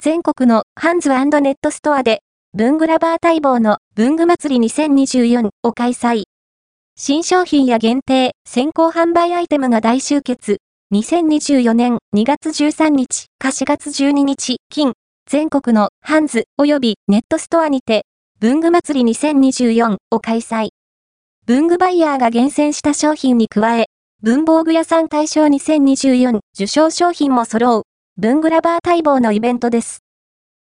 [0.00, 2.20] 全国のハンズネットストアで、
[2.54, 6.22] 文具ラバー待望の文具祭り2024を開催。
[6.96, 10.58] 新商品や限定、先行販売アイテムが大集結。
[10.94, 14.92] 2024年2月13日か4月12日、金、
[15.28, 18.06] 全国のハンズ及びネットストアにて、
[18.38, 20.68] 文具祭り2024を開催。
[21.44, 23.86] 文具バイヤーが厳選した商品に加え、
[24.22, 27.82] 文房具屋さん大賞2024受賞商品も揃う、
[28.20, 30.02] 文具ラバー待望のイベントです。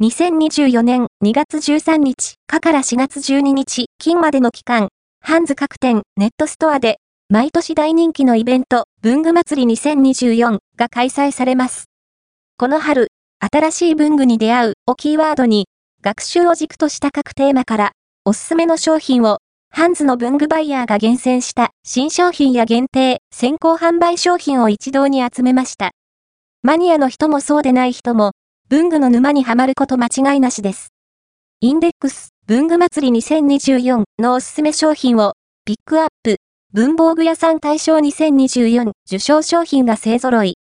[0.02, 4.88] 2024年2月13日かから4月12日金までの期間、
[5.20, 6.98] ハンズ各店ネットストアで、
[7.28, 11.84] 毎年大人気のイベント、文具祭り2024が開催されます。
[12.58, 15.68] この春、新しい文具に出会うをキーワードに、
[16.02, 17.92] 学習を軸とした各テーマから、
[18.24, 19.38] おすすめの商品を、
[19.70, 25.92] ハンズの文具バイヤーが厳選した新商品や限定、先行販売商品を一堂に集めました。
[26.66, 28.32] マニアの人もそうでない人も、
[28.68, 30.88] 文具の沼にはまること間違いなしです。
[31.60, 36.38] インデックス文具祭り2024のおすすめ商品をピックアップ
[36.72, 40.56] 文房具屋さん大賞2024受賞商品が勢揃い。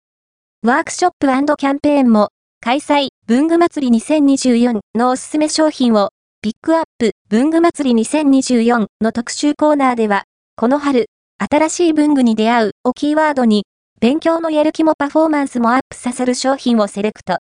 [0.65, 6.11] ワークショップキャンペーンも開催文具祭り2024のおすすめ商品を
[6.43, 10.25] ピックアップ文具祭り2024の特集コーナーでは
[10.57, 11.07] この春
[11.39, 13.67] 新しい文具に出会うをキーワードに
[14.03, 17.39] 勉強のやる気もパフォーマンスもアップさせる商品をセレクト。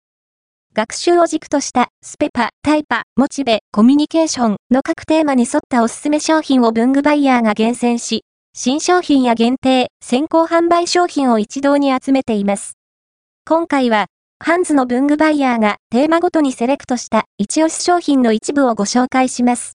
[0.75, 12.73] 学習を軸としたスペパ、タイパ、モチベ、コミュニケーションの各テーマに沿ったおすすめ商品を文具バイヤーが厳選し、新商品や限定、先行販売商品を一堂に集めています。
[13.43, 14.05] 今回は、
[14.37, 19.69] ハンズの文具バイヤーがテーマごとにセレクトした一押し商品の一部をご紹介します。